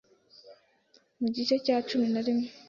Mu 1.19 1.27
gice 1.35 1.55
cya 1.65 1.77
Cumi 1.87 2.07
na 2.13 2.21
rimwe 2.25 2.47